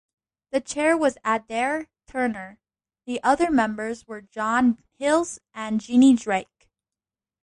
The 0.49 0.61
chair 0.61 0.97
was 0.97 1.19
Adair 1.23 1.87
Turner, 2.07 2.57
the 3.05 3.21
other 3.21 3.51
members 3.51 4.07
were 4.07 4.21
John 4.21 4.79
Hills 4.97 5.37
and 5.53 5.79
Jeannie 5.79 6.15
Drake. 6.15 6.71